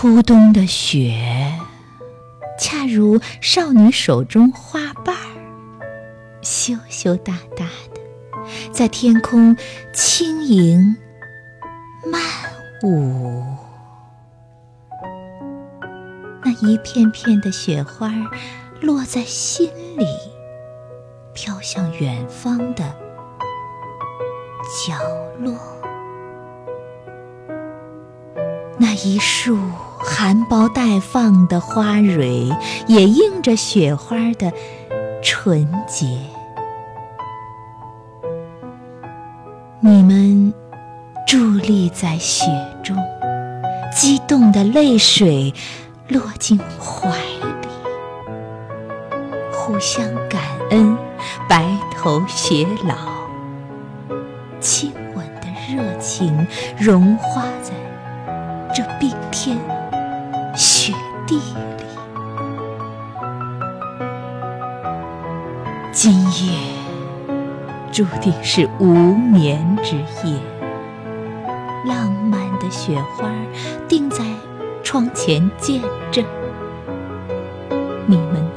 [0.00, 1.12] 初冬的雪，
[2.56, 8.00] 恰如少女手中花瓣儿，羞羞答答的，
[8.70, 9.56] 在天空
[9.92, 10.96] 轻盈
[12.06, 12.22] 漫
[12.84, 13.42] 舞。
[16.44, 18.12] 那一片片的雪花
[18.80, 20.06] 落在心里，
[21.34, 22.84] 飘向远方的
[24.86, 24.94] 角
[25.40, 25.58] 落。
[28.78, 29.58] 那一束
[29.98, 32.50] 含苞待放的花蕊，
[32.86, 34.52] 也映着雪花的
[35.22, 36.06] 纯洁。
[39.80, 40.52] 你们
[41.26, 42.46] 伫立在雪
[42.82, 42.96] 中，
[43.94, 45.52] 激动的泪水
[46.08, 47.68] 落进怀里，
[49.52, 50.40] 互相感
[50.70, 50.96] 恩，
[51.48, 51.64] 白
[51.96, 52.96] 头偕老，
[54.60, 56.46] 亲吻的热情
[56.78, 57.72] 融化在。
[58.74, 59.56] 这冰天
[66.00, 66.52] 今夜
[67.90, 70.38] 注定是无眠之夜。
[71.86, 73.28] 浪漫的雪花
[73.88, 74.24] 定在
[74.84, 75.82] 窗前见
[76.12, 76.24] 证，
[78.06, 78.47] 你们。